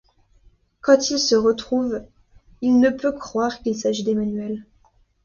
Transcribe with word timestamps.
Quand 0.81 1.11
ils 1.11 1.19
se 1.19 1.35
retrouvent, 1.35 2.03
il 2.61 2.79
ne 2.79 2.89
peut 2.89 3.11
croire 3.11 3.59
qu'il 3.61 3.75
s'agit 3.77 4.03
d'Emmanuelle. 4.03 4.65